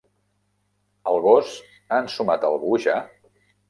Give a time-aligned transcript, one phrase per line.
[1.13, 3.01] El gos ha ensumat a algú ja?